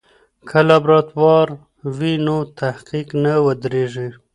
که 0.49 0.59
لابراتوار 0.67 1.47
وي 1.97 2.13
نو 2.25 2.37
تحقیق 2.59 3.07
نه 3.23 3.33
ودریږي. 3.45 4.07